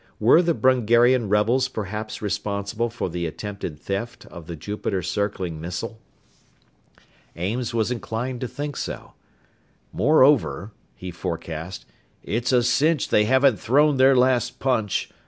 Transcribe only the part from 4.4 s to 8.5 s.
the Jupiter circling missile? Ames was inclined to